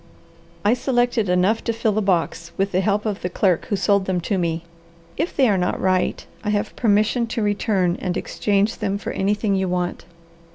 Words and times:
"I 0.65 0.73
selected 0.73 1.29
enough 1.29 1.63
to 1.63 1.71
fill 1.71 1.91
the 1.91 2.01
box, 2.01 2.53
with 2.57 2.71
the 2.71 2.81
help 2.81 3.05
of 3.05 3.21
the 3.21 3.29
clerk 3.29 3.65
who 3.65 3.75
sold 3.75 4.05
them 4.05 4.19
to 4.21 4.39
me. 4.39 4.63
If 5.15 5.35
they 5.35 5.47
are 5.47 5.59
not 5.59 5.79
right, 5.79 6.25
I 6.43 6.49
have 6.49 6.75
permission 6.75 7.27
to 7.27 7.43
return 7.43 7.99
and 8.01 8.17
exchange 8.17 8.77
them 8.77 8.97
for 8.97 9.11
anything 9.11 9.53
you 9.53 9.69
want." 9.69 10.05